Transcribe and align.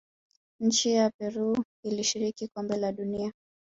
nchi 0.59 0.91
ya 0.93 1.09
peru 1.19 1.63
ilishiriki 1.83 2.47
kombe 2.47 2.77
la 2.77 2.91
dunia 2.91 3.33